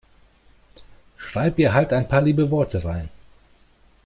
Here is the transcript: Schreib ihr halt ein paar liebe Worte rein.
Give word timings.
Schreib 1.15 1.59
ihr 1.59 1.75
halt 1.75 1.93
ein 1.93 2.07
paar 2.07 2.21
liebe 2.23 2.49
Worte 2.49 2.83
rein. 2.83 3.09